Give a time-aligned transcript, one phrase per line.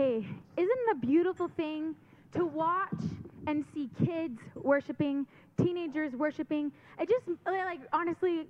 [0.00, 0.26] Hey,
[0.56, 1.94] isn't it a beautiful thing
[2.32, 3.02] to watch
[3.46, 5.26] and see kids worshiping,
[5.62, 6.72] teenagers worshiping?
[6.98, 8.46] It just, like, honestly,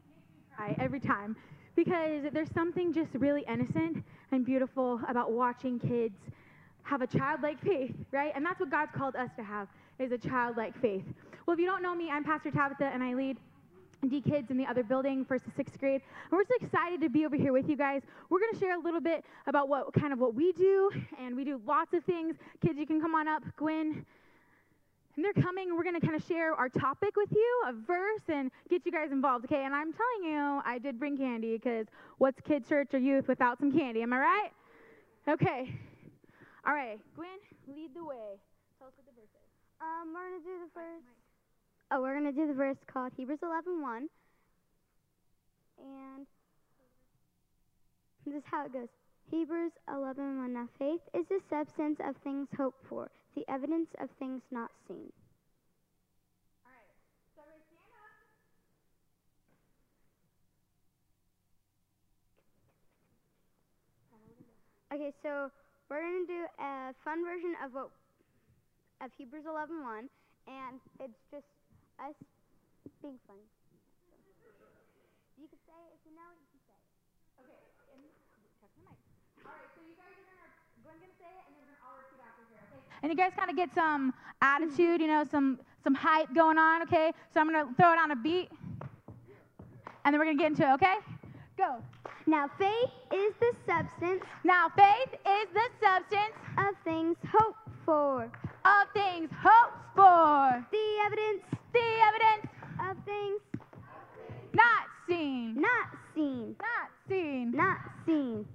[0.55, 1.35] cry every time
[1.75, 6.15] because there's something just really innocent and beautiful about watching kids
[6.85, 8.31] have a childlike faith, right?
[8.37, 9.67] And that's what God's called us to have
[9.99, 11.03] is a childlike faith.
[11.47, 13.39] Well, if you don't know me, I'm Pastor Tabitha and I lead
[14.09, 16.01] D Kids in the other building, first to sixth grade.
[16.31, 18.03] And we're so excited to be over here with you guys.
[18.31, 21.37] We're going to share a little bit about what kind of what we do, and
[21.37, 22.37] we do lots of things.
[22.65, 23.43] Kids, you can come on up.
[23.57, 24.07] Gwen,
[25.17, 25.77] and they're coming.
[25.77, 28.93] We're going to kind of share our topic with you, a verse, and get you
[28.93, 29.65] guys involved, okay?
[29.65, 31.87] And I'm telling you, I did bring candy because
[32.19, 34.03] what's kid church or youth without some candy?
[34.03, 34.51] Am I right?
[35.29, 35.79] Okay.
[36.67, 36.99] All right.
[37.17, 37.29] Gwen,
[37.69, 38.39] lead the way.
[38.79, 39.51] Tell us what the verse is.
[39.81, 41.20] Um, we're going to do the verse.
[41.93, 44.09] Oh, we're going to do the verse called Hebrews 11 1.
[45.79, 46.27] And
[48.25, 48.89] this is how it goes.
[49.31, 50.53] Hebrews 11 1.
[50.53, 55.11] Now, faith is the substance of things hoped for, the evidence of things not seen.
[64.93, 65.51] Okay, so
[65.89, 67.91] we're going to do a fun version of what
[69.01, 70.11] of Hebrews 11:1,
[70.47, 71.47] and it's just
[72.01, 72.17] us
[73.03, 73.45] being funny.
[75.37, 76.41] You can say it if you know it.
[76.41, 76.85] You can say it.
[77.45, 77.61] Okay.
[77.93, 78.01] And
[78.61, 78.97] check the mic.
[79.45, 79.69] All right.
[79.77, 80.49] So you guys are gonna
[80.85, 82.61] Gwen's gonna say it, and then we're gonna all repeat after her.
[82.73, 82.81] Okay.
[83.05, 86.83] And you guys kind of get some attitude, you know, some some hype going on.
[86.89, 87.13] Okay.
[87.33, 88.49] So I'm gonna throw it on a beat,
[90.05, 90.73] and then we're gonna get into it.
[90.81, 90.97] Okay.
[91.57, 91.85] Go.
[92.27, 94.23] Now faith is the substance.
[94.45, 98.31] Now faith is the substance of things hoped for.
[98.71, 100.67] Of things hoped for.
[100.71, 101.43] The evidence.
[101.73, 102.47] The evidence
[102.89, 103.41] of things
[104.53, 105.61] not seen.
[105.61, 106.57] Not seen.
[106.59, 107.53] Not seen.
[107.53, 108.47] Not seen.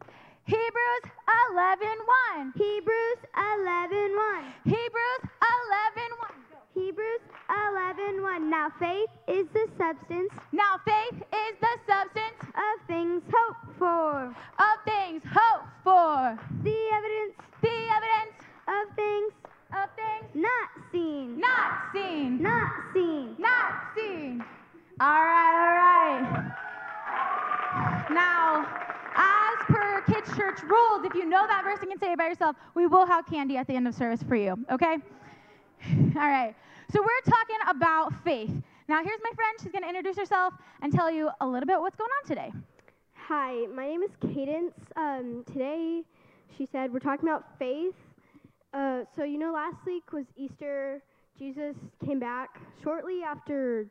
[0.46, 1.06] Hebrews
[1.52, 2.54] 11:1.
[2.56, 4.54] Hebrews 11:1.
[4.66, 5.22] Hebrews
[5.54, 6.36] 11:1.
[6.74, 8.50] Hebrews 11 1.
[8.50, 10.32] Now faith is the substance.
[10.52, 14.36] Now faith is the substance of things hoped for.
[14.60, 16.38] Of things hoped for.
[16.64, 17.36] The evidence.
[17.62, 18.36] The evidence
[18.68, 19.32] of things.
[19.74, 21.40] Of things not seen.
[21.40, 22.42] Not seen.
[22.42, 23.36] Not seen.
[23.40, 24.44] Not seen.
[25.00, 26.56] All right, all right.
[28.10, 28.66] Now,
[29.16, 32.28] as per kids' church rules, if you know that verse and can say it by
[32.28, 34.98] yourself, we will have candy at the end of service for you, okay?
[35.90, 36.54] All right.
[36.94, 38.52] So we're talking about faith.
[38.88, 39.58] Now, here's my friend.
[39.60, 40.54] She's going to introduce herself
[40.84, 42.54] and tell you a little bit what's going on today.
[43.16, 44.76] Hi, my name is Cadence.
[44.96, 46.04] Um, today,
[46.56, 47.96] she said we're talking about faith.
[48.72, 51.02] Uh, so, you know, last week was Easter.
[51.40, 51.76] Jesus
[52.06, 53.88] came back shortly after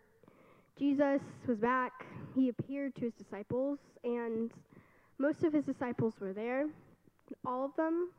[0.78, 4.52] Jesus was back, he appeared to his disciples, and
[5.18, 6.66] most of his disciples were there.
[7.44, 8.10] All of them,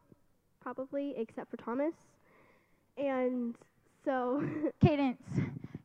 [0.62, 1.94] probably, except for Thomas.
[2.98, 3.56] And
[4.04, 4.44] so.
[4.82, 5.22] Cadence,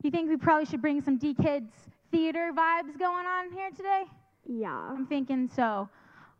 [0.03, 1.71] you think we probably should bring some D Kids
[2.11, 4.03] theater vibes going on here today?
[4.45, 4.71] Yeah.
[4.71, 5.89] I'm thinking so.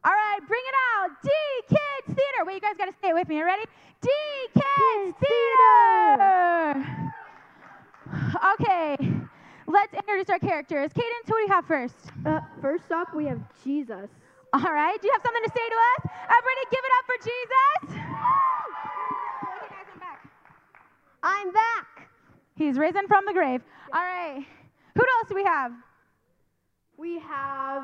[0.03, 1.09] All right, bring it out.
[1.21, 1.29] D
[1.69, 2.45] Kids Theater.
[2.45, 3.37] Wait, you guys got to stay with me.
[3.37, 3.63] You ready?
[4.01, 4.09] D
[4.53, 7.11] Kids Theater.
[8.53, 8.97] Okay.
[9.67, 10.91] Let's introduce our characters.
[10.91, 11.95] Cadence, who do you have first?
[12.25, 14.09] Uh, first up, we have Jesus.
[14.53, 15.01] All right.
[15.01, 16.11] Do you have something to say to us?
[16.27, 18.01] Everybody, give it up for Jesus.
[21.23, 22.09] I'm back.
[22.55, 23.61] He's risen from the grave.
[23.93, 24.45] All right.
[24.95, 25.71] Who else do we have?
[26.97, 27.83] We have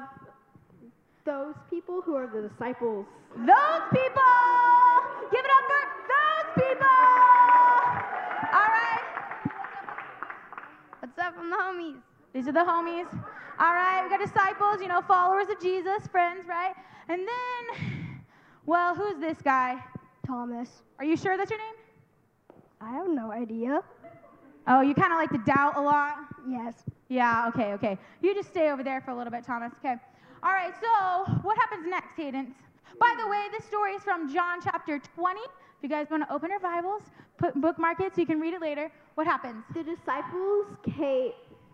[1.26, 3.06] those people who are the disciples.
[3.36, 4.24] Those people!
[5.32, 6.88] Give it up for those people!
[8.54, 9.04] All right.
[11.00, 12.02] What's up from the homies?
[12.34, 13.08] These are the homies.
[13.60, 16.76] All right, we got disciples, you know, followers of Jesus, friends, right?
[17.10, 18.22] And then,
[18.68, 19.84] well, who's this guy?
[20.28, 20.70] Thomas.
[21.00, 21.76] Are you sure that's your name?
[22.80, 23.82] I have no idea.
[24.68, 26.18] Oh, you kind of like to doubt a lot?
[26.48, 26.84] Yes.
[27.10, 27.98] Yeah, okay, okay.
[28.22, 29.96] You just stay over there for a little bit, Thomas, okay?
[30.44, 32.54] All right, so what happens next, Cadence?
[33.00, 35.40] By the way, this story is from John chapter 20.
[35.40, 35.48] If
[35.82, 37.02] you guys want to open your Bibles,
[37.38, 38.92] put bookmark it so you can read it later.
[39.16, 39.64] What happens?
[39.74, 41.32] The disciples came,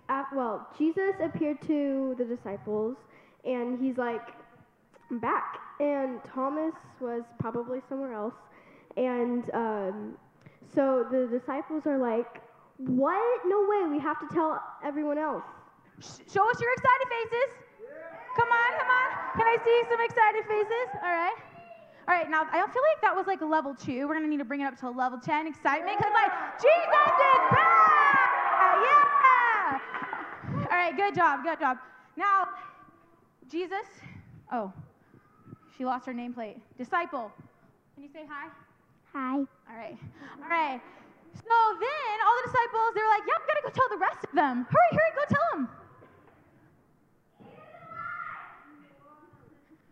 [0.09, 2.97] uh, well, Jesus appeared to the disciples,
[3.45, 4.21] and he's like,
[5.09, 5.57] I'm back.
[5.79, 8.35] And Thomas was probably somewhere else.
[8.97, 10.17] And um,
[10.73, 12.41] so the disciples are like,
[12.77, 13.41] What?
[13.45, 15.43] No way, we have to tell everyone else.
[16.01, 17.49] Show us your excited faces.
[18.35, 19.07] Come on, come on.
[19.37, 20.87] Can I see some excited faces?
[21.03, 21.37] All right.
[22.07, 24.07] All right, now I feel like that was like a level two.
[24.07, 26.75] We're gonna need to bring it up to a level 10 excitement because like Jesus
[26.75, 28.29] is back!
[28.83, 29.22] Yeah!
[30.83, 31.77] Right, good job, good job.
[32.17, 32.49] Now,
[33.49, 33.87] Jesus,
[34.51, 34.73] oh,
[35.77, 36.59] she lost her nameplate.
[36.77, 37.31] Disciple,
[37.95, 38.49] can you say hi?
[39.13, 39.35] Hi.
[39.35, 39.97] All right.
[40.43, 40.81] All right.
[41.35, 43.97] So then all the disciples, they were like, yeah, I'm going to go tell the
[43.97, 44.67] rest of them.
[44.69, 45.69] Hurry, hurry, go tell them.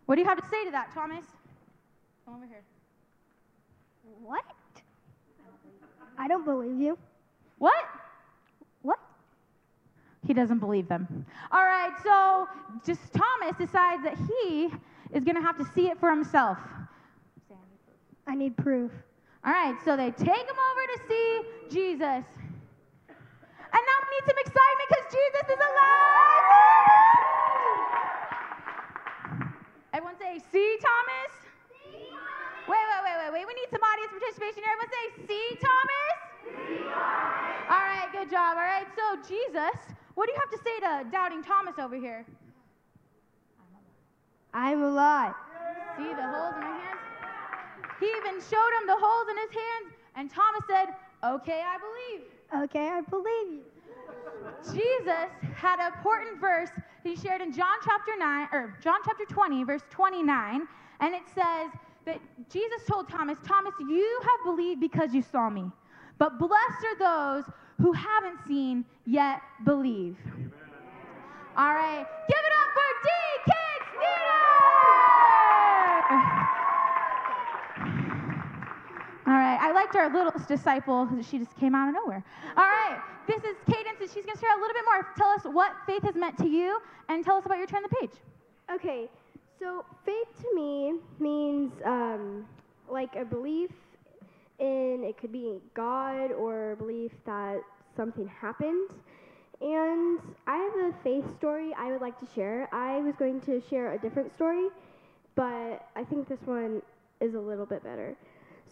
[0.04, 1.24] What do you have to say to that, Thomas?
[2.26, 2.60] Come over here.
[4.20, 4.44] What?
[6.18, 6.98] I don't believe you.
[7.56, 7.82] What?
[10.26, 11.26] He doesn't believe them.
[11.50, 12.48] All right, so
[12.86, 14.70] just Thomas decides that he
[15.12, 16.58] is going to have to see it for himself.
[18.26, 18.92] I need proof.
[19.44, 22.24] All right, so they take him over to see Jesus.
[23.74, 26.46] And now we need some excitement because Jesus is alive!
[29.92, 31.32] Everyone say, see, Thomas?
[32.68, 33.46] Wait, wait, wait, wait, wait.
[33.48, 34.70] We need some audience participation here.
[34.70, 36.16] Everyone say, see, Thomas?
[37.68, 38.56] All right, good job.
[38.56, 39.76] All right, so Jesus,
[40.14, 42.24] what do you have to say to doubting Thomas over here?
[44.54, 45.34] I'm alive.
[45.96, 47.00] See the holes in my hands?
[48.00, 50.94] He even showed him the holes in his hands, and Thomas said,
[51.24, 52.64] Okay, I believe.
[52.64, 53.62] Okay, I believe you.
[54.72, 56.70] Jesus had an important verse
[57.02, 60.68] he shared in John chapter 9 or John chapter 20 verse 29
[61.00, 61.70] and it says
[62.04, 65.70] that Jesus told Thomas, "Thomas, you have believed because you saw me.
[66.18, 67.44] But blessed are those
[67.82, 70.16] who haven't seen yet believe."
[71.56, 72.06] All right.
[72.28, 73.08] Give it up for D
[73.44, 74.42] Kids Theater!
[79.26, 81.08] All right, I liked our littlest disciple.
[81.22, 82.24] She just came out of nowhere.
[82.56, 85.06] All right, this is Cadence, and she's going to share a little bit more.
[85.16, 87.96] Tell us what faith has meant to you, and tell us about your turn the
[87.96, 88.10] page.
[88.74, 89.08] Okay,
[89.58, 92.46] so faith to me means um,
[92.90, 93.70] like a belief
[94.62, 97.60] in it could be God or belief that
[97.96, 98.90] something happened.
[99.60, 102.68] And I have a faith story I would like to share.
[102.72, 104.68] I was going to share a different story,
[105.34, 106.82] but I think this one
[107.20, 108.16] is a little bit better.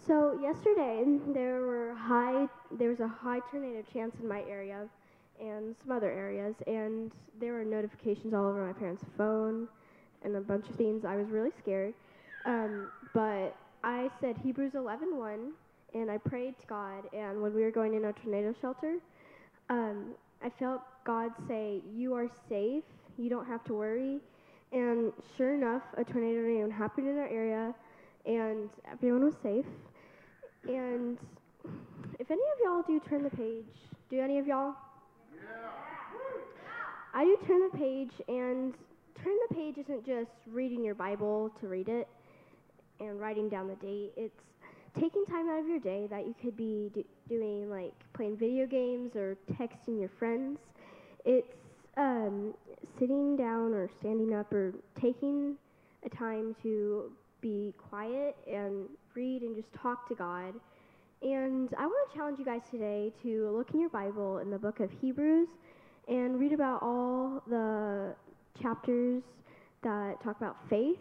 [0.07, 1.05] So yesterday
[1.35, 2.49] there were high
[2.79, 4.87] there was a high tornado chance in my area
[5.41, 9.69] and some other areas and there were notifications all over my parents' phone
[10.25, 11.05] and a bunch of things.
[11.05, 11.95] I was really scared.
[12.47, 13.55] Um, but
[13.85, 15.53] I said Hebrews 11:1
[15.95, 18.97] and I prayed to God and when we were going in a tornado shelter,
[19.69, 22.85] um, I felt God say, "You are safe.
[23.19, 24.21] You don't have to worry."
[24.73, 27.75] And sure enough, a tornado didn't even happen in our area
[28.27, 29.67] and everyone was safe.
[30.69, 31.19] And
[32.19, 33.65] if any of y'all do turn the page,
[34.11, 34.75] do any of y'all?
[35.35, 35.71] Yeah.
[37.15, 38.75] I do turn the page, and
[39.23, 42.09] turn the page isn't just reading your Bible to read it
[43.01, 44.13] and writing down the date.
[44.17, 44.43] It's
[44.99, 48.67] taking time out of your day that you could be do- doing, like playing video
[48.67, 50.59] games or texting your friends.
[51.25, 51.57] It's
[51.97, 52.55] um,
[52.99, 55.57] sitting down or standing up or taking
[56.05, 60.55] a time to be quiet and read and just talk to God.
[61.23, 64.59] And I want to challenge you guys today to look in your Bible in the
[64.59, 65.49] book of Hebrews
[66.09, 68.15] and read about all the
[68.61, 69.23] chapters
[69.83, 70.99] that talk about faith.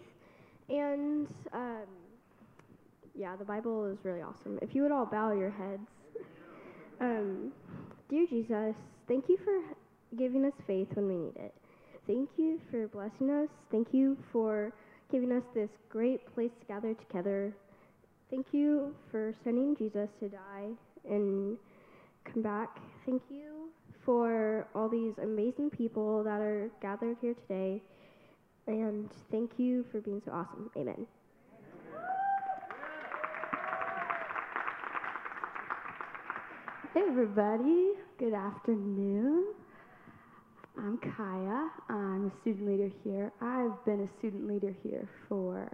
[0.69, 1.87] And um,
[3.19, 4.57] yeah, the Bible is really awesome.
[4.61, 5.81] If you would all bow your heads.
[7.01, 7.53] Um,
[8.09, 8.75] dear Jesus,
[9.07, 11.53] thank you for giving us faith when we need it.
[12.05, 13.47] Thank you for blessing us.
[13.71, 14.73] Thank you for
[15.09, 17.55] giving us this great place to gather together.
[18.29, 20.71] Thank you for sending Jesus to die
[21.09, 21.57] and
[22.25, 22.79] come back.
[23.05, 23.69] Thank you
[24.03, 27.81] for all these amazing people that are gathered here today.
[28.67, 30.69] And thank you for being so awesome.
[30.75, 31.07] Amen.
[36.91, 39.53] Hey everybody, good afternoon.
[40.75, 41.69] I'm Kaya.
[41.87, 43.31] I'm a student leader here.
[43.39, 45.71] I've been a student leader here for,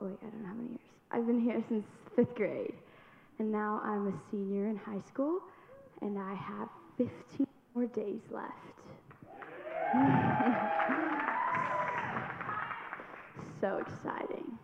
[0.00, 0.78] oh wait, I don't know how many years.
[1.10, 2.74] I've been here since fifth grade.
[3.40, 5.40] And now I'm a senior in high school,
[6.00, 8.52] and I have 15 more days left.
[13.60, 14.56] so exciting.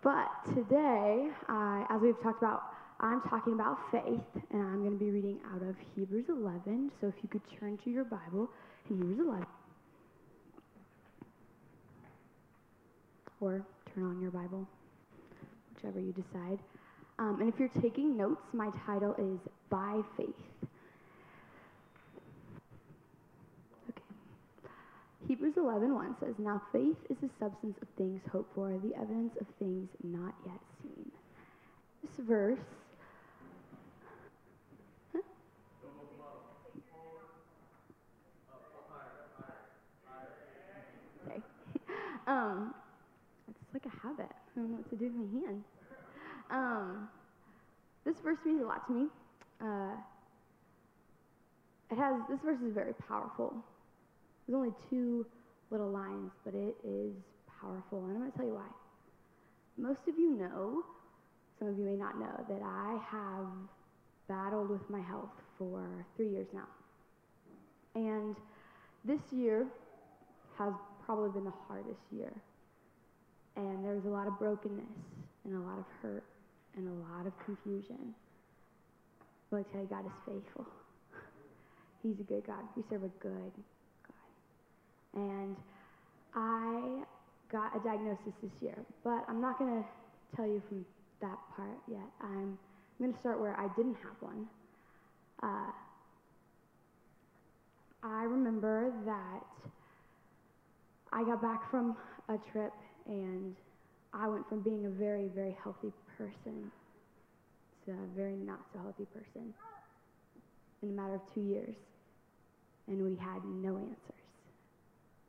[0.00, 5.04] But today, I, as we've talked about, I'm talking about faith, and I'm going to
[5.04, 6.90] be reading out of Hebrews 11.
[7.00, 8.50] So if you could turn to your Bible
[8.88, 9.46] Hebrews 11,
[13.40, 13.64] or
[13.94, 14.66] turn on your Bible,
[15.74, 16.58] whichever you decide.
[17.20, 19.38] Um, and if you're taking notes, my title is
[19.70, 20.26] By Faith.
[23.90, 24.02] Okay.
[25.28, 29.46] Hebrews 11:1 says, "Now faith is the substance of things hoped for, the evidence of
[29.58, 31.12] things not yet seen."
[32.02, 32.58] This verse
[35.12, 35.20] Huh?
[41.24, 41.42] Sorry.
[42.28, 42.74] Um,
[43.48, 44.30] it's like a habit.
[44.30, 45.64] I don't know what to do with my hand.
[46.50, 47.08] Um,
[48.04, 49.06] this verse means a lot to me.
[49.60, 49.96] Uh,
[51.90, 53.54] it has this verse is very powerful.
[54.46, 55.26] There's only two
[55.70, 57.12] little lines, but it is
[57.60, 58.68] powerful, and I'm going to tell you why.
[59.76, 60.82] Most of you know,
[61.58, 63.46] some of you may not know, that I have
[64.28, 66.68] battled with my health for three years now.
[67.94, 68.36] And
[69.04, 69.66] this year
[70.58, 70.72] has
[71.08, 72.30] probably been the hardest year.
[73.56, 74.84] And there was a lot of brokenness
[75.46, 76.22] and a lot of hurt
[76.76, 78.14] and a lot of confusion.
[79.50, 80.66] But I tell you, God is faithful.
[82.02, 82.60] He's a good God.
[82.76, 83.52] We serve a good
[84.06, 85.22] God.
[85.22, 85.56] And
[86.34, 87.04] I
[87.50, 90.84] got a diagnosis this year, but I'm not going to tell you from
[91.22, 92.04] that part yet.
[92.20, 94.46] I'm, I'm going to start where I didn't have one.
[95.42, 95.72] Uh,
[98.02, 99.42] I remember that
[101.12, 101.96] I got back from
[102.28, 102.72] a trip
[103.06, 103.54] and
[104.12, 106.70] I went from being a very, very healthy person
[107.84, 109.54] to a very not so healthy person
[110.82, 111.74] in a matter of two years.
[112.86, 114.24] And we had no answers.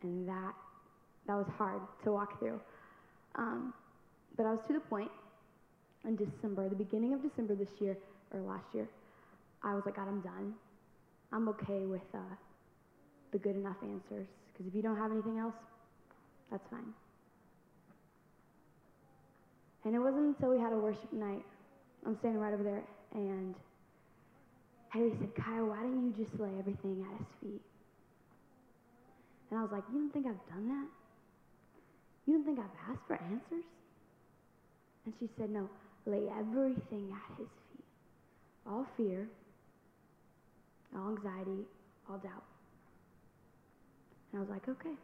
[0.03, 0.53] And that,
[1.27, 2.59] that was hard to walk through.
[3.35, 3.73] Um,
[4.37, 5.11] but I was to the point
[6.05, 7.97] in December, the beginning of December this year,
[8.33, 8.87] or last year,
[9.63, 10.53] I was like, God, I'm done.
[11.31, 12.19] I'm okay with uh,
[13.31, 14.27] the good enough answers.
[14.59, 15.55] Because if you don't have anything else,
[16.51, 16.93] that's fine.
[19.85, 21.45] And it wasn't until we had a worship night,
[22.05, 23.55] I'm standing right over there, and
[24.91, 27.61] Haley said, Kyle, why don't you just lay everything at his feet?
[29.49, 30.87] And I was like, You don't think I've done that?
[32.27, 33.63] You don't think I've asked for answers?
[35.05, 35.69] And she said, No,
[36.05, 37.85] lay everything at his feet.
[38.67, 39.29] All fear,
[40.93, 41.63] all anxiety,
[42.09, 42.43] all doubt.
[44.31, 44.95] And I was like, Okay,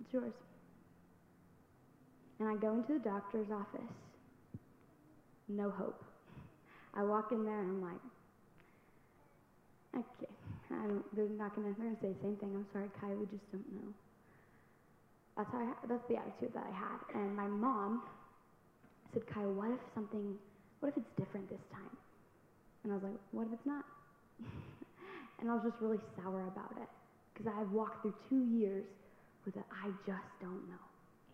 [0.00, 0.32] it's yours.
[2.38, 3.94] And I go into the doctor's office.
[5.48, 6.02] No hope.
[6.94, 8.02] I walk in there and I'm like,
[9.94, 10.32] okay,
[10.70, 12.50] I don't, they're not gonna, they're gonna say the same thing.
[12.54, 13.94] I'm sorry, Kai, we just don't know.
[15.36, 16.98] That's how I, that's the attitude that I had.
[17.14, 18.02] And my mom
[19.14, 20.34] said, Kai, what if something,
[20.80, 21.96] what if it's different this time?
[22.82, 23.84] And I was like, what if it's not?
[25.38, 26.90] and I was just really sour about it
[27.32, 28.84] because I've walked through two years
[29.44, 30.82] with a I just don't know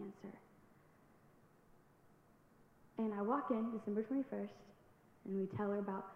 [0.01, 0.35] answer.
[2.99, 4.59] And I walk in December 21st,
[5.27, 6.07] and we tell her about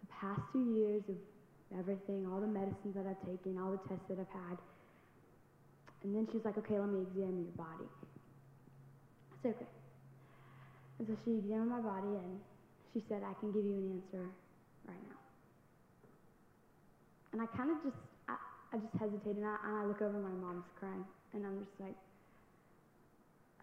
[0.00, 1.16] the past two years of
[1.78, 4.58] everything, all the medicines that I've taken, all the tests that I've had.
[6.02, 7.90] And then she's like, okay, let me examine your body.
[9.34, 9.66] I said, okay.
[10.98, 12.38] And so she examined my body, and
[12.94, 14.26] she said, I can give you an answer
[14.86, 15.18] right now.
[17.32, 17.98] And I kind of just,
[18.72, 21.80] I, just hesitated, and I, and I look over, my mom's crying, and I'm just
[21.80, 21.96] like,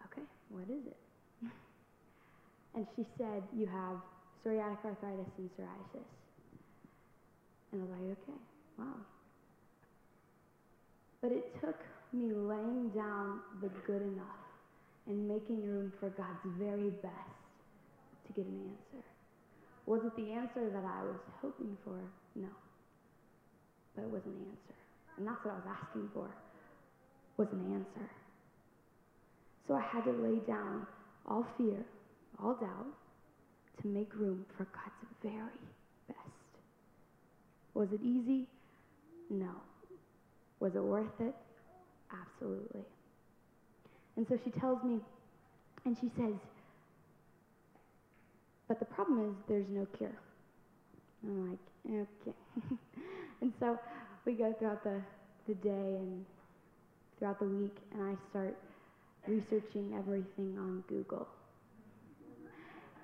[0.06, 0.96] okay, what is it?
[2.74, 3.96] And she said, You have
[4.44, 6.04] psoriatic arthritis and psoriasis.
[7.72, 8.38] And I was like, Okay,
[8.78, 9.00] wow.
[11.22, 11.80] But it took
[12.12, 14.44] me laying down the good enough
[15.06, 17.40] and making room for God's very best
[18.26, 19.04] to get an answer.
[19.86, 21.98] Was it the answer that I was hoping for?
[22.34, 22.48] No.
[23.94, 24.76] But it was an answer.
[25.16, 26.28] And that's what I was asking for,
[27.36, 28.10] was an answer.
[29.66, 30.86] So I had to lay down
[31.26, 31.84] all fear,
[32.42, 32.86] all doubt
[33.82, 35.72] to make room for God's very
[36.08, 36.18] best.
[37.74, 38.46] Was it easy?
[39.30, 39.50] No.
[40.60, 41.34] Was it worth it?
[42.12, 42.84] Absolutely.
[44.16, 44.98] And so she tells me,
[45.84, 46.34] and she says,
[48.68, 50.16] but the problem is there's no cure.
[51.24, 51.58] I'm like,
[51.88, 52.36] okay.
[53.40, 53.78] and so
[54.26, 55.00] we go throughout the,
[55.48, 56.24] the day and
[57.18, 58.56] throughout the week, and I start
[59.26, 61.26] researching everything on Google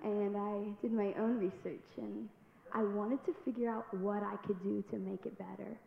[0.02, 2.28] and I did my own research and
[2.74, 5.78] I wanted to figure out what I could do to make it better.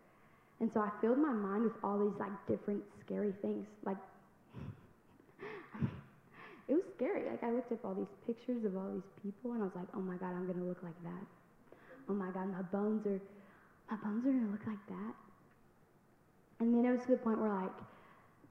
[0.60, 3.66] And so I filled my mind with all these like different scary things.
[3.84, 3.98] Like
[6.70, 7.26] it was scary.
[7.30, 9.88] Like I looked up all these pictures of all these people and I was like,
[9.94, 11.26] "Oh my god, I'm going to look like that."
[12.08, 13.20] Oh my god, my bones are
[13.92, 15.25] my bones are going to look like that.
[16.60, 17.76] And then it was to the point where like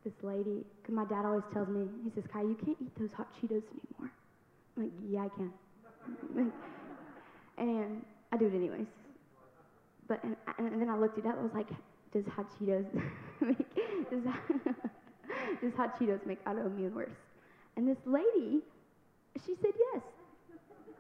[0.04, 3.12] this lady, cuz my dad always tells me, he says, "Kai, you can't eat those
[3.12, 4.12] hot Cheetos anymore."
[4.76, 5.52] I'm like, yeah, I can.
[7.58, 8.87] and I do it anyways.
[10.08, 11.37] But and, and then I looked it up.
[11.38, 11.68] I was like,
[12.12, 12.87] does hot Cheetos
[13.40, 13.75] make
[14.11, 14.23] does,
[15.62, 17.16] does hot Cheetos make autoimmune worse?
[17.76, 18.61] And this lady,
[19.44, 20.02] she said yes.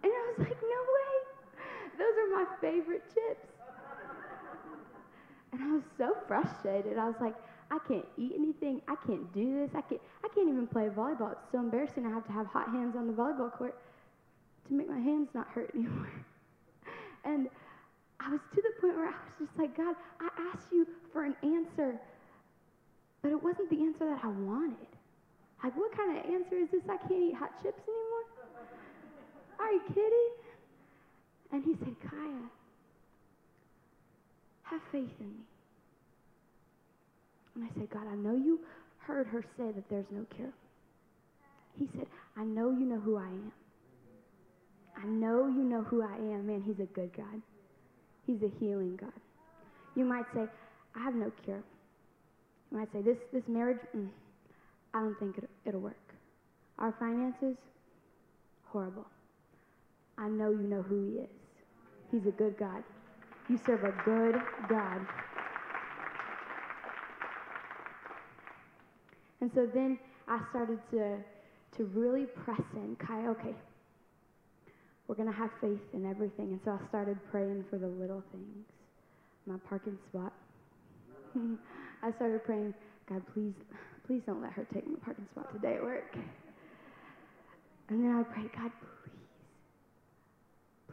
[0.02, 1.14] And I was like, no way.
[1.98, 3.53] Those are my favorite chips.
[5.54, 6.98] And I was so frustrated.
[6.98, 7.34] I was like,
[7.70, 8.82] I can't eat anything.
[8.88, 9.70] I can't do this.
[9.74, 11.30] I can't, I can't even play volleyball.
[11.30, 12.04] It's so embarrassing.
[12.06, 13.78] I have to have hot hands on the volleyball court
[14.66, 16.10] to make my hands not hurt anymore.
[17.24, 17.48] And
[18.18, 21.24] I was to the point where I was just like, God, I asked you for
[21.24, 22.00] an answer,
[23.22, 24.90] but it wasn't the answer that I wanted.
[25.62, 26.82] Like, what kind of answer is this?
[26.90, 28.26] I can't eat hot chips anymore?
[29.60, 30.30] Are you kidding?
[31.52, 32.50] And he said, Kaya,
[34.64, 35.44] have faith in me.
[37.54, 38.60] And I said, God, I know you
[38.98, 40.52] heard her say that there's no cure.
[41.78, 42.06] He said,
[42.36, 43.52] I know you know who I am.
[44.96, 46.46] I know you know who I am.
[46.46, 47.42] Man, he's a good God.
[48.26, 49.12] He's a healing God.
[49.94, 50.46] You might say,
[50.96, 51.62] I have no cure.
[52.70, 54.08] You might say, this, this marriage, mm,
[54.94, 55.96] I don't think it, it'll work.
[56.78, 57.56] Our finances,
[58.66, 59.06] horrible.
[60.16, 61.28] I know you know who he is.
[62.10, 62.82] He's a good God.
[63.48, 65.06] You serve a good God.
[69.40, 71.18] And so then I started to,
[71.76, 72.96] to really press in.
[72.96, 73.54] Kai, okay,
[75.06, 76.52] we're going to have faith in everything.
[76.52, 78.64] And so I started praying for the little things.
[79.46, 80.32] My parking spot.
[82.02, 82.72] I started praying,
[83.06, 83.52] God, please,
[84.06, 86.16] please don't let her take my parking spot today at work.
[87.90, 89.10] And then I prayed, God, please,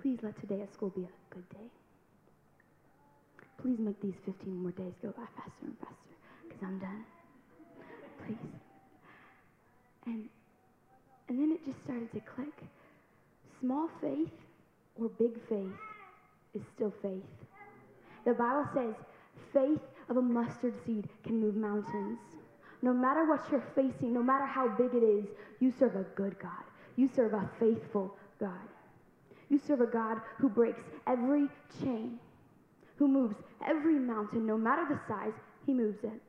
[0.01, 1.80] please let today at school be a good day.
[3.61, 6.15] Please make these 15 more days go by faster and faster
[6.47, 7.05] because I'm done.
[8.25, 8.37] Please.
[10.05, 10.29] And,
[11.29, 12.63] and then it just started to click.
[13.59, 14.31] Small faith
[14.99, 15.71] or big faith
[16.55, 17.23] is still faith.
[18.25, 18.95] The Bible says
[19.53, 22.19] faith of a mustard seed can move mountains.
[22.81, 25.25] No matter what you're facing, no matter how big it is,
[25.59, 26.63] you serve a good God.
[26.95, 28.67] You serve a faithful God.
[29.49, 31.47] You serve a God who breaks every
[31.81, 32.19] chain,
[33.01, 33.33] who moves
[33.67, 35.33] every mountain, no matter the size,
[35.65, 36.21] he moves it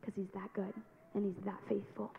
[0.00, 0.72] because he's that good
[1.14, 2.10] and he's that faithful.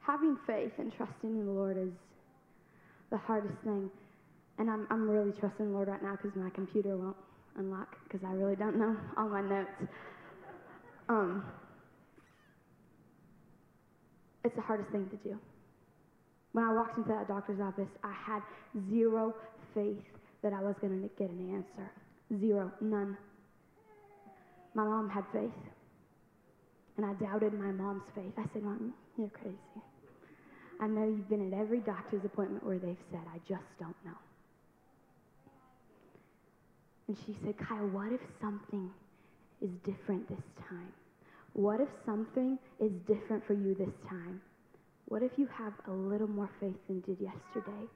[0.00, 1.92] Having faith and trusting in the Lord is
[3.10, 3.90] the hardest thing.
[4.58, 7.16] And I'm, I'm really trusting the Lord right now because my computer won't
[7.58, 9.68] unlock because I really don't know all my notes.
[11.10, 11.44] Um,
[14.44, 15.38] it's the hardest thing to do.
[16.52, 18.42] When I walked into that doctor's office, I had
[18.90, 19.34] zero
[19.74, 20.02] faith
[20.42, 21.90] that I was going to get an answer.
[22.40, 23.16] Zero, none.
[24.74, 25.50] My mom had faith.
[26.96, 28.32] And I doubted my mom's faith.
[28.36, 29.56] I said, Mom, you're crazy.
[30.80, 34.18] I know you've been at every doctor's appointment where they've said, I just don't know.
[37.08, 38.90] And she said, Kyle, what if something
[39.60, 40.92] is different this time?
[41.54, 44.40] What if something is different for you this time?
[45.08, 47.86] What if you have a little more faith than did yesterday?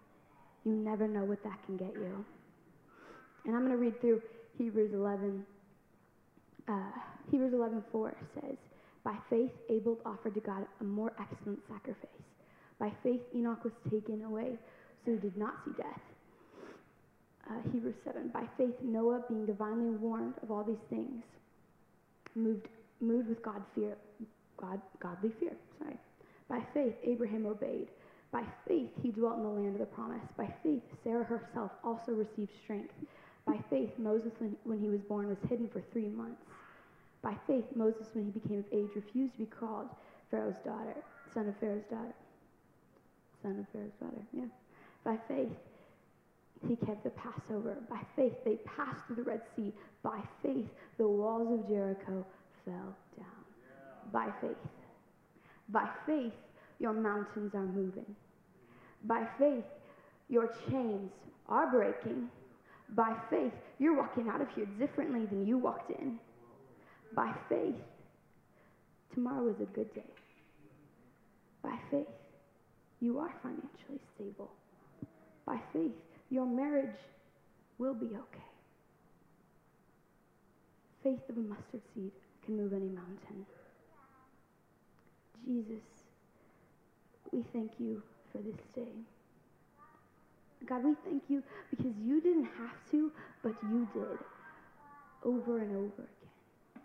[0.65, 2.25] You never know what that can get you.
[3.45, 4.23] And I'm going to read through
[4.57, 5.45] Hebrews 11.
[6.69, 6.73] Uh,
[7.31, 8.57] Hebrews 11:4 says,
[9.05, 12.23] "By faith Abel offered to God a more excellent sacrifice.
[12.79, 14.59] By faith Enoch was taken away,
[15.05, 16.01] so he did not see death."
[17.51, 18.29] Uh, Hebrews 7.
[18.29, 21.25] By faith Noah, being divinely warned of all these things,
[22.35, 22.69] moved
[23.01, 23.97] moved with God fear,
[24.57, 25.57] God godly fear.
[25.79, 25.99] Sorry.
[26.53, 27.89] By faith Abraham obeyed.
[28.31, 30.23] By faith he dwelt in the land of the promise.
[30.37, 32.95] By faith Sarah herself also received strength
[33.47, 34.33] by faith, Moses,
[34.65, 36.43] when, he was born, was hidden for three months.
[37.23, 39.89] By faith, Moses, when he became of age, refused to be called
[40.31, 40.95] Pharaoh's daughter,
[41.35, 42.15] son of Pharaoh's daughter.
[43.43, 44.45] Son of Pharaoh's daughter, yeah.
[45.05, 45.51] By faith,
[46.69, 47.77] he kept the Passover.
[47.91, 49.73] By faith, they passed through the Red Sea.
[50.03, 52.25] By faith, the walls of Jericho
[52.65, 54.13] fell down.
[54.13, 54.57] By faith.
[55.69, 56.33] By faith,
[56.79, 58.17] your mountains are moving.
[59.05, 59.65] By faith,
[60.29, 61.11] your chains
[61.49, 62.29] are breaking.
[62.91, 66.19] By faith, you're walking out of here differently than you walked in.
[67.15, 67.75] By faith,
[69.15, 70.11] tomorrow is a good day.
[71.63, 72.07] By faith,
[73.01, 74.51] you are financially stable.
[75.47, 75.93] By faith,
[76.31, 76.97] your marriage
[77.79, 78.49] will be okay.
[81.03, 82.13] Faith of a mustard seed
[82.45, 83.45] can move any mountain.
[85.45, 85.83] Jesus,
[87.33, 88.93] we thank you for this day.
[90.67, 93.11] God, we thank you because you didn't have to,
[93.43, 94.19] but you did
[95.25, 96.83] over and over again.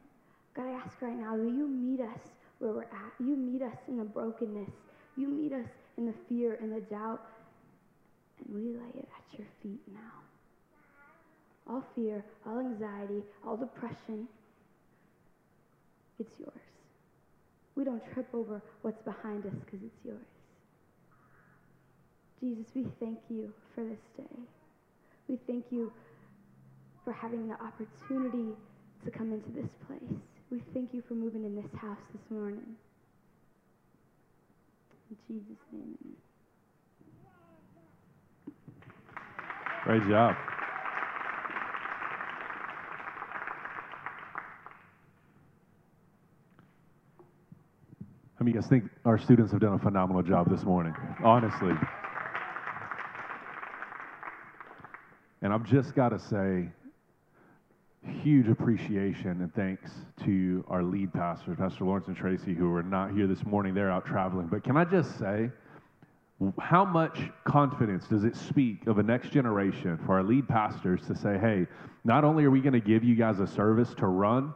[0.55, 2.19] God, I ask right now that you meet us
[2.59, 3.13] where we're at.
[3.19, 4.71] You meet us in the brokenness.
[5.15, 5.67] You meet us
[5.97, 7.21] in the fear and the doubt.
[8.39, 9.99] And we lay it at your feet now.
[11.69, 14.27] All fear, all anxiety, all depression,
[16.19, 16.76] it's yours.
[17.77, 20.25] We don't trip over what's behind us because it's yours.
[22.41, 24.39] Jesus, we thank you for this day.
[25.27, 25.91] We thank you
[27.03, 28.49] for having the opportunity
[29.05, 30.19] to come into this place.
[30.49, 32.65] We thank you for moving in this house this morning.
[35.09, 35.97] In Jesus' name.
[39.85, 40.35] Great job.
[48.37, 50.93] How mean, you guys think our students have done a phenomenal job this morning?
[51.23, 51.73] Honestly.
[55.41, 56.69] And I've just got to say,
[58.21, 59.89] huge appreciation and thanks
[60.23, 63.73] to our lead pastors, Pastor Lawrence and Tracy, who are not here this morning.
[63.73, 64.45] They're out traveling.
[64.45, 65.49] But can I just say,
[66.59, 71.15] how much confidence does it speak of a next generation for our lead pastors to
[71.15, 71.65] say, hey,
[72.03, 74.53] not only are we going to give you guys a service to run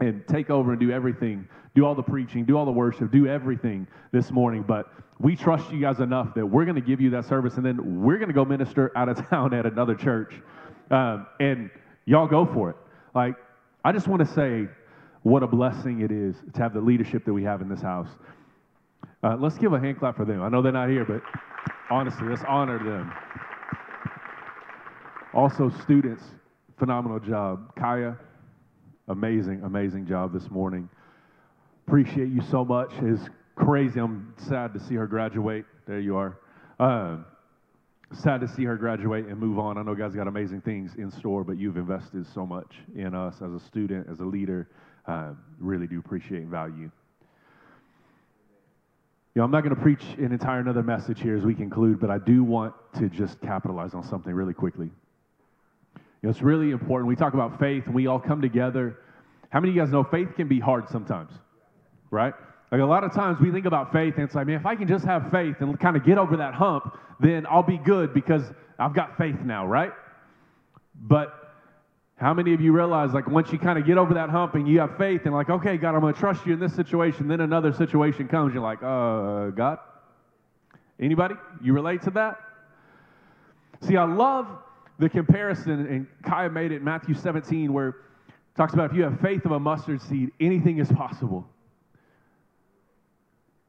[0.00, 3.26] and take over and do everything, do all the preaching, do all the worship, do
[3.26, 7.10] everything this morning, but we trust you guys enough that we're going to give you
[7.10, 10.34] that service and then we're going to go minister out of town at another church.
[10.90, 11.70] Um, and
[12.06, 12.76] y'all go for it.
[13.14, 13.34] Like,
[13.84, 14.66] I just want to say
[15.22, 18.08] what a blessing it is to have the leadership that we have in this house.
[19.22, 20.42] Uh, let's give a hand clap for them.
[20.42, 21.20] I know they're not here, but
[21.90, 23.12] honestly, let's honor them.
[25.34, 26.24] Also, students,
[26.78, 27.74] phenomenal job.
[27.76, 28.16] Kaya,
[29.10, 30.88] amazing, amazing job this morning.
[31.86, 32.90] Appreciate you so much.
[33.02, 33.98] It's crazy.
[33.98, 35.66] I'm sad to see her graduate.
[35.86, 36.38] There you are.
[36.78, 37.18] Uh,
[38.12, 39.76] sad to see her graduate and move on.
[39.76, 43.34] I know guys got amazing things in store, but you've invested so much in us
[43.42, 44.68] as a student, as a leader.
[45.06, 46.90] Uh, really do appreciate and value.
[49.34, 52.00] You know, I'm not going to preach an entire another message here as we conclude,
[52.00, 54.90] but I do want to just capitalize on something really quickly.
[56.22, 57.08] You know, it's really important.
[57.08, 58.98] We talk about faith and we all come together.
[59.48, 61.32] How many of you guys know faith can be hard sometimes?
[62.10, 62.34] Right?
[62.70, 64.76] Like a lot of times we think about faith and it's like, man, if I
[64.76, 68.14] can just have faith and kind of get over that hump, then I'll be good
[68.14, 68.42] because
[68.78, 69.92] I've got faith now, right?
[70.94, 71.34] But
[72.16, 74.68] how many of you realize, like, once you kind of get over that hump and
[74.68, 77.28] you have faith and, like, okay, God, I'm going to trust you in this situation,
[77.28, 79.78] then another situation comes, you're like, uh, God?
[80.98, 81.34] Anybody?
[81.62, 82.38] You relate to that?
[83.80, 84.46] See, I love
[85.00, 87.94] the comparison, and Kaya made it in Matthew 17, where it
[88.54, 91.48] talks about if you have faith of a mustard seed, anything is possible.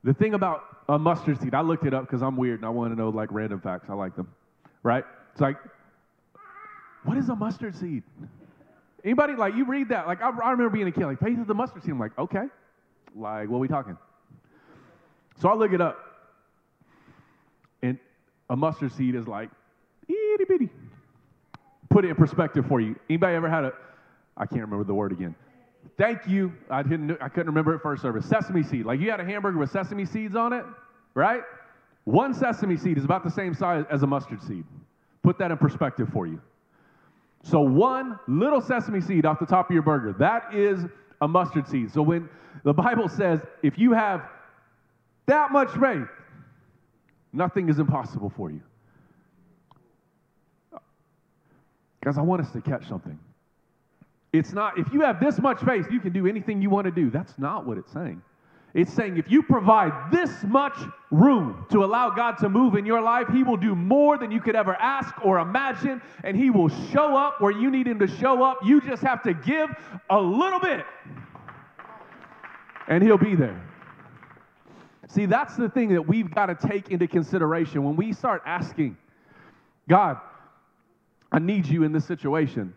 [0.04, 2.70] The thing about a mustard seed, I looked it up because I'm weird and I
[2.70, 3.89] want to know like random facts.
[3.89, 4.28] I like them,
[4.84, 5.06] right?
[5.32, 5.56] It's like,
[7.06, 8.04] what is a mustard seed?
[9.06, 10.08] Anybody like you read that?
[10.08, 11.91] Like I, I remember being a kid, like faith of the mustard seed.
[11.91, 12.48] I'm like, okay,
[13.15, 13.98] like what are we talking?
[15.39, 15.98] So I look it up,
[17.82, 17.98] and
[18.50, 19.50] a mustard seed is like
[20.10, 20.70] itty bitty.
[21.91, 22.95] Put it in perspective for you.
[23.10, 23.73] Anybody ever had a?
[24.38, 25.36] I can't remember the word again.
[25.97, 26.54] Thank you.
[26.69, 27.17] I didn't.
[27.21, 28.25] I couldn't remember it first service.
[28.25, 28.86] Sesame seed.
[28.86, 30.63] Like you had a hamburger with sesame seeds on it,
[31.15, 31.41] right?
[32.06, 34.63] One sesame seed is about the same size as a mustard seed.
[35.21, 36.41] Put that in perspective for you.
[37.43, 40.86] So one little sesame seed off the top of your burger, that is
[41.19, 41.91] a mustard seed.
[41.91, 42.30] So when
[42.63, 44.23] the Bible says if you have
[45.25, 46.08] that much faith,
[47.34, 48.62] nothing is impossible for you.
[52.01, 53.17] Guys, I want us to catch something.
[54.33, 56.91] It's not, if you have this much faith, you can do anything you want to
[56.91, 57.09] do.
[57.09, 58.21] That's not what it's saying.
[58.73, 60.77] It's saying if you provide this much
[61.11, 64.39] room to allow God to move in your life, He will do more than you
[64.39, 68.07] could ever ask or imagine, and He will show up where you need Him to
[68.07, 68.59] show up.
[68.63, 69.69] You just have to give
[70.09, 70.85] a little bit,
[72.87, 73.61] and He'll be there.
[75.09, 78.97] See, that's the thing that we've got to take into consideration when we start asking
[79.89, 80.21] God,
[81.32, 82.74] I need you in this situation.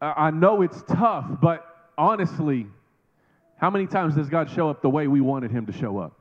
[0.00, 1.66] I know it's tough, but
[1.98, 2.66] honestly,
[3.58, 6.18] how many times does God show up the way we wanted him to show up?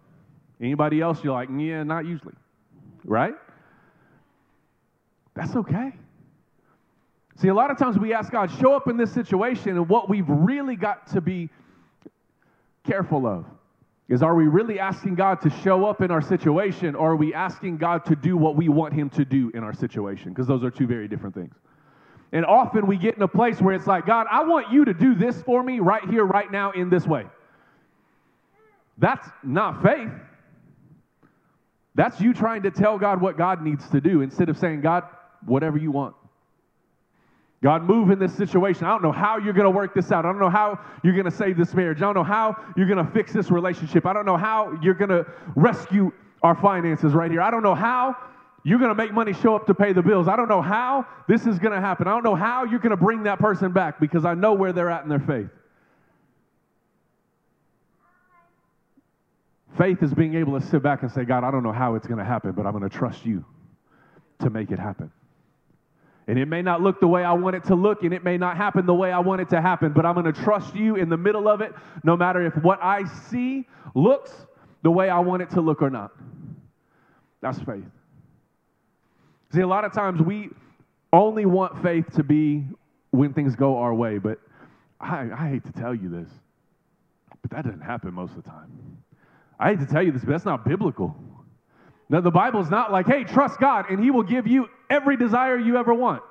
[0.59, 2.33] Anybody else, you're like, yeah, not usually,
[3.05, 3.35] right?
[5.33, 5.93] That's okay.
[7.37, 10.09] See, a lot of times we ask God, show up in this situation, and what
[10.09, 11.49] we've really got to be
[12.83, 13.45] careful of
[14.09, 17.33] is are we really asking God to show up in our situation, or are we
[17.33, 20.29] asking God to do what we want him to do in our situation?
[20.33, 21.53] Because those are two very different things.
[22.31, 24.93] And often we get in a place where it's like, God, I want you to
[24.93, 27.25] do this for me right here, right now, in this way.
[28.97, 30.11] That's not faith.
[31.95, 35.03] That's you trying to tell God what God needs to do instead of saying, God,
[35.45, 36.15] whatever you want.
[37.61, 38.85] God, move in this situation.
[38.85, 40.25] I don't know how you're going to work this out.
[40.25, 41.97] I don't know how you're going to save this marriage.
[41.97, 44.05] I don't know how you're going to fix this relationship.
[44.05, 47.41] I don't know how you're going to rescue our finances right here.
[47.41, 48.15] I don't know how
[48.63, 50.29] you're going to make money show up to pay the bills.
[50.29, 52.07] I don't know how this is going to happen.
[52.07, 54.71] I don't know how you're going to bring that person back because I know where
[54.71, 55.49] they're at in their faith.
[59.77, 62.07] Faith is being able to sit back and say, God, I don't know how it's
[62.07, 63.43] going to happen, but I'm going to trust you
[64.39, 65.11] to make it happen.
[66.29, 68.37] And it may not look the way I want it to look, and it may
[68.37, 70.95] not happen the way I want it to happen, but I'm going to trust you
[70.95, 74.31] in the middle of it, no matter if what I see looks
[74.83, 76.11] the way I want it to look or not.
[77.41, 77.83] That's faith.
[79.55, 80.51] See, a lot of times we
[81.11, 82.63] only want faith to be
[83.09, 84.37] when things go our way, but
[85.01, 86.29] I, I hate to tell you this,
[87.41, 88.99] but that doesn't happen most of the time.
[89.59, 91.15] I hate to tell you this, but that's not biblical.
[92.09, 95.57] Now, the Bible's not like, hey, trust God and He will give you every desire
[95.57, 96.23] you ever want.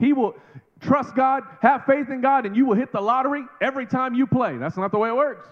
[0.00, 0.34] He will
[0.80, 4.26] trust God, have faith in God, and you will hit the lottery every time you
[4.26, 4.56] play.
[4.56, 5.48] That's not the way it works.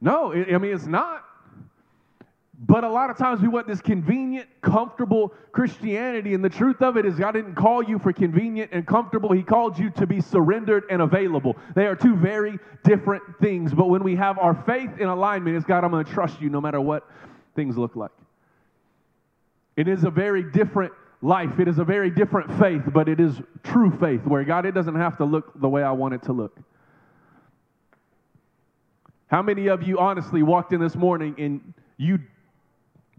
[0.00, 1.24] No, I mean, it's not.
[2.64, 6.96] But a lot of times we want this convenient, comfortable Christianity, and the truth of
[6.96, 9.32] it is, God didn't call you for convenient and comfortable.
[9.32, 11.56] He called you to be surrendered and available.
[11.74, 13.74] They are two very different things.
[13.74, 16.50] But when we have our faith in alignment, it's God, I'm going to trust you
[16.50, 17.08] no matter what
[17.56, 18.12] things look like.
[19.76, 21.58] It is a very different life.
[21.58, 24.94] It is a very different faith, but it is true faith where God, it doesn't
[24.94, 26.56] have to look the way I want it to look.
[29.26, 32.20] How many of you honestly walked in this morning and you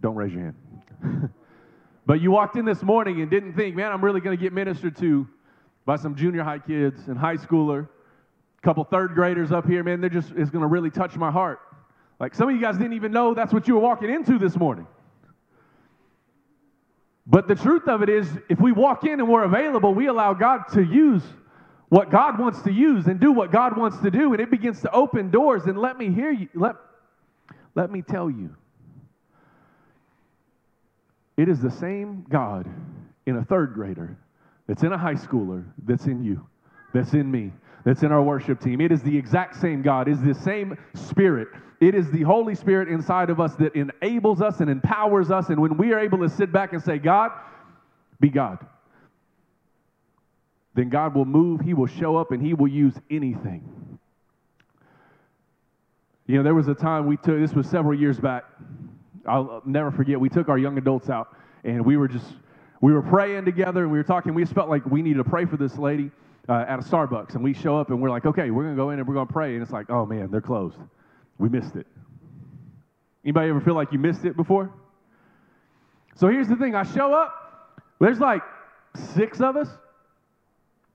[0.03, 1.29] don't raise your hand.
[2.05, 4.51] but you walked in this morning and didn't think, man, I'm really going to get
[4.51, 5.27] ministered to
[5.85, 10.01] by some junior high kids and high schooler, a couple third graders up here, man,
[10.01, 11.59] they're just, it's going to really touch my heart.
[12.19, 14.57] Like some of you guys didn't even know that's what you were walking into this
[14.57, 14.87] morning.
[17.25, 20.33] But the truth of it is, if we walk in and we're available, we allow
[20.33, 21.23] God to use
[21.87, 24.81] what God wants to use and do what God wants to do, and it begins
[24.81, 25.63] to open doors.
[25.65, 26.75] And let me hear you, let,
[27.75, 28.55] let me tell you,
[31.37, 32.67] it is the same God
[33.25, 34.17] in a third grader
[34.67, 36.45] that's in a high schooler that's in you,
[36.93, 37.51] that's in me,
[37.85, 38.81] that's in our worship team.
[38.81, 41.47] It is the exact same God, it is the same Spirit.
[41.79, 45.49] It is the Holy Spirit inside of us that enables us and empowers us.
[45.49, 47.31] And when we are able to sit back and say, God,
[48.21, 48.65] be God,
[50.75, 53.99] then God will move, He will show up, and He will use anything.
[56.25, 58.45] You know, there was a time we took, this was several years back,
[59.27, 62.25] I'll never forget, we took our young adults out and we were just,
[62.81, 64.33] we were praying together and we were talking.
[64.33, 66.11] We just felt like we needed to pray for this lady
[66.49, 67.35] uh, at a Starbucks.
[67.35, 69.13] And we show up and we're like, okay, we're going to go in and we're
[69.13, 69.53] going to pray.
[69.53, 70.77] And it's like, oh man, they're closed.
[71.37, 71.87] We missed it.
[73.23, 74.73] Anybody ever feel like you missed it before?
[76.15, 78.41] So here's the thing I show up, there's like
[79.15, 79.69] six of us.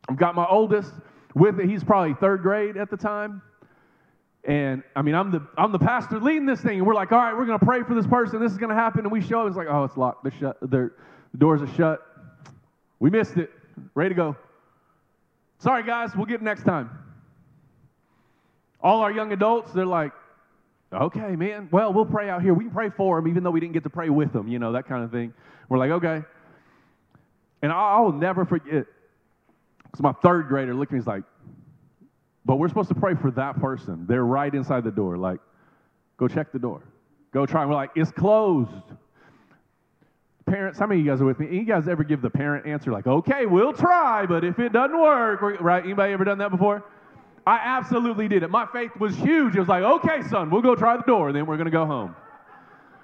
[0.08, 0.92] I've got my oldest
[1.34, 1.68] with it.
[1.68, 3.42] He's probably third grade at the time.
[4.44, 7.18] And I mean, I'm the I'm the pastor leading this thing, and we're like, all
[7.18, 8.40] right, we're gonna pray for this person.
[8.40, 9.46] This is gonna happen, and we show.
[9.46, 10.24] It's like, oh, it's locked.
[10.24, 10.59] The shut.
[10.61, 10.90] The,
[11.33, 12.01] the doors are shut.
[13.01, 13.51] We missed it.
[13.94, 14.37] Ready to go.
[15.59, 16.14] Sorry, guys.
[16.16, 16.90] We'll get next time.
[18.81, 20.12] All our young adults, they're like,
[20.92, 21.68] okay, man.
[21.70, 22.55] Well, we'll pray out here.
[22.55, 24.48] We can pray for them, even though we didn't get to pray with them.
[24.48, 25.35] You know that kind of thing.
[25.68, 26.22] We're like, okay.
[27.61, 28.87] And I'll never forget.
[29.83, 31.01] Because my third grader looked at me.
[31.01, 31.24] He's like,
[32.48, 34.06] but we're supposed to pray for that person.
[34.08, 35.18] They're right inside the door.
[35.18, 35.38] Like,
[36.16, 36.80] go check the door.
[37.30, 37.61] Go try.
[37.61, 38.70] And we're like, it's closed.
[40.46, 41.54] Parents, how many of you guys are with me?
[41.54, 44.98] You guys ever give the parent answer like, okay, we'll try, but if it doesn't
[44.98, 45.84] work, right?
[45.84, 46.82] Anybody ever done that before?
[47.46, 48.48] I absolutely did it.
[48.48, 49.54] My faith was huge.
[49.54, 51.84] It was like, okay, son, we'll go try the door, then we're going to go
[51.84, 52.16] home.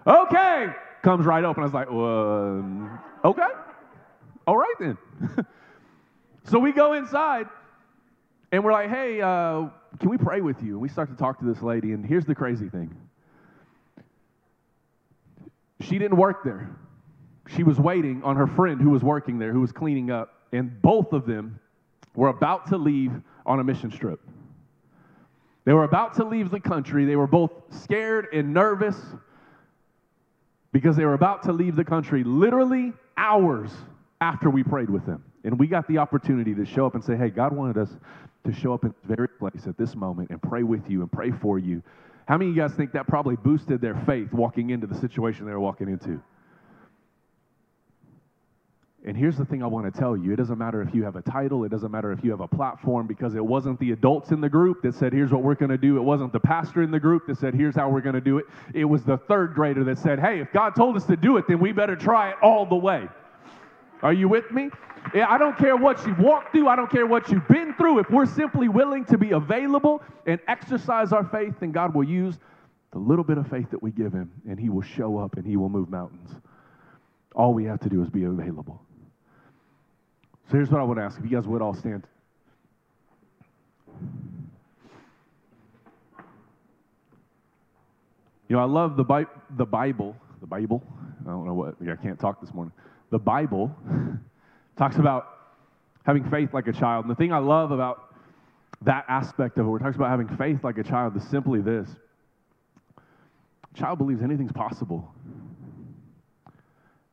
[0.07, 0.69] Okay.
[1.03, 1.65] Comes right open.
[1.65, 3.49] I was like, um, okay.
[4.47, 4.97] All right then.
[6.45, 7.47] so we go inside.
[8.55, 9.65] And we're like, hey, uh,
[9.99, 10.75] can we pray with you?
[10.75, 12.95] And we start to talk to this lady, and here's the crazy thing
[15.81, 16.71] she didn't work there.
[17.49, 20.81] She was waiting on her friend who was working there, who was cleaning up, and
[20.81, 21.59] both of them
[22.15, 23.11] were about to leave
[23.45, 24.21] on a mission trip.
[25.65, 27.07] They were about to leave the country.
[27.07, 28.97] They were both scared and nervous
[30.71, 33.73] because they were about to leave the country literally hours
[34.21, 35.25] after we prayed with them.
[35.45, 37.91] And we got the opportunity to show up and say, hey, God wanted us
[38.45, 41.13] to show up in this very place at this moment and pray with you and
[41.13, 41.83] pray for you.
[42.27, 45.45] How many of you guys think that probably boosted their faith walking into the situation
[45.45, 46.23] they were walking into?
[49.07, 51.17] And here's the thing I want to tell you it doesn't matter if you have
[51.17, 54.31] a title, it doesn't matter if you have a platform, because it wasn't the adults
[54.31, 55.99] in the group that said, here's what we're going to do.
[55.99, 58.39] It wasn't the pastor in the group that said, here's how we're going to do
[58.39, 58.47] it.
[58.73, 61.45] It was the third grader that said, hey, if God told us to do it,
[61.47, 63.07] then we better try it all the way.
[64.03, 64.71] Are you with me?
[65.15, 66.69] Yeah, I don't care what you've walked through.
[66.69, 67.99] I don't care what you've been through.
[67.99, 72.39] If we're simply willing to be available and exercise our faith, then God will use
[72.93, 75.47] the little bit of faith that we give Him, and He will show up and
[75.47, 76.31] He will move mountains.
[77.35, 78.81] All we have to do is be available.
[80.51, 82.07] So here's what I would ask if you guys would all stand.
[88.49, 89.27] You know, I love the, Bi-
[89.57, 90.17] the Bible.
[90.41, 90.83] The Bible.
[91.27, 92.73] I don't know what, I can't talk this morning
[93.15, 93.73] the Bible
[94.77, 95.29] talks about
[96.05, 97.05] having faith like a child.
[97.05, 98.13] And the thing I love about
[98.83, 101.61] that aspect of it, where it talks about having faith like a child, is simply
[101.61, 101.89] this
[103.73, 105.15] child believes anything's possible.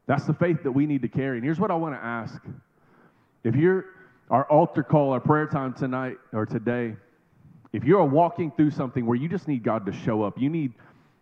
[0.07, 1.37] That's the faith that we need to carry.
[1.37, 2.41] And here's what I want to ask.
[3.43, 3.85] If you're
[4.31, 6.95] our altar call, our prayer time tonight or today,
[7.73, 10.73] if you're walking through something where you just need God to show up, you need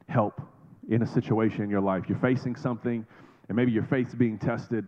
[0.08, 0.42] help
[0.90, 3.06] in a situation in your life, you're facing something,
[3.50, 4.88] and maybe your faith's being tested,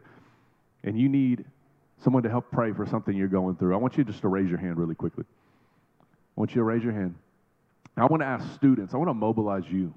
[0.84, 1.44] and you need
[2.04, 4.50] someone to help pray for something you're going through, I want you just to raise
[4.50, 5.26] your hand really quickly.
[6.00, 7.16] I want you to raise your hand.
[7.98, 9.94] I want to ask students, I want to mobilize you.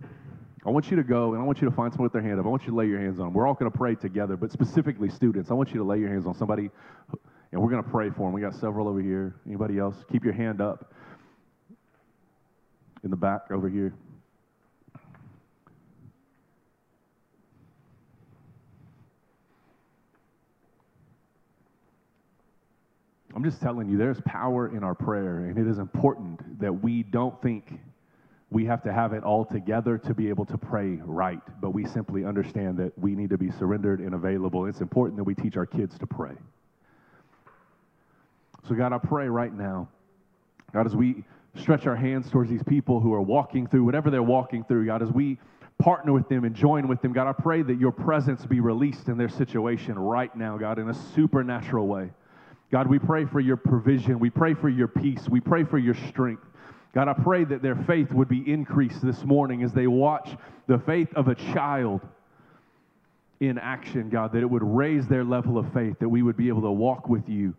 [0.66, 2.40] I want you to go and I want you to find someone with their hand
[2.40, 2.46] up.
[2.46, 3.34] I want you to lay your hands on them.
[3.34, 6.08] We're all going to pray together, but specifically students, I want you to lay your
[6.08, 6.70] hands on somebody
[7.52, 8.32] and we're going to pray for them.
[8.32, 9.36] We got several over here.
[9.46, 9.96] Anybody else?
[10.10, 10.92] Keep your hand up
[13.04, 13.94] in the back over here.
[23.34, 27.02] I'm just telling you, there's power in our prayer, and it is important that we
[27.02, 27.80] don't think
[28.50, 31.84] we have to have it all together to be able to pray right, but we
[31.84, 34.66] simply understand that we need to be surrendered and available.
[34.66, 36.34] It's important that we teach our kids to pray.
[38.68, 39.88] So, God, I pray right now,
[40.72, 41.24] God, as we
[41.60, 45.02] stretch our hands towards these people who are walking through whatever they're walking through, God,
[45.02, 45.40] as we
[45.78, 49.08] partner with them and join with them, God, I pray that your presence be released
[49.08, 52.10] in their situation right now, God, in a supernatural way.
[52.74, 54.18] God, we pray for your provision.
[54.18, 55.28] We pray for your peace.
[55.28, 56.42] We pray for your strength.
[56.92, 60.28] God, I pray that their faith would be increased this morning as they watch
[60.66, 62.00] the faith of a child
[63.38, 66.48] in action, God, that it would raise their level of faith, that we would be
[66.48, 67.54] able to walk with you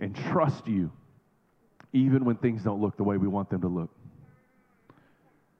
[0.00, 0.90] and trust you
[1.92, 3.90] even when things don't look the way we want them to look.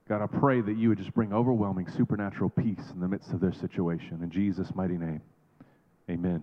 [0.08, 3.38] God, I pray that you would just bring overwhelming supernatural peace in the midst of
[3.38, 4.18] their situation.
[4.20, 5.20] In Jesus' mighty name,
[6.10, 6.42] amen.